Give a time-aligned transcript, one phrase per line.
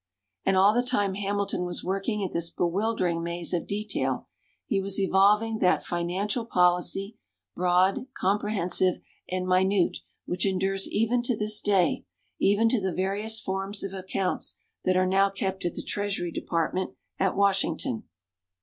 [0.43, 4.29] And all the time Hamilton was working at this bewildering maze of detail,
[4.65, 7.17] he was evolving that financial policy,
[7.53, 12.03] broad, comprehensive and minute, which endures even to this day,
[12.39, 16.95] even to the various forms of accounts that are now kept at the Treasury Department
[17.19, 18.05] at Washington.